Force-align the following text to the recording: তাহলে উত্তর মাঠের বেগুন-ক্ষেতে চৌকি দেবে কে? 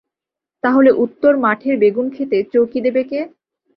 তাহলে 0.63 0.89
উত্তর 1.03 1.33
মাঠের 1.37 1.75
বেগুন-ক্ষেতে 1.81 2.37
চৌকি 2.53 2.79
দেবে 2.85 3.03
কে? 3.03 3.19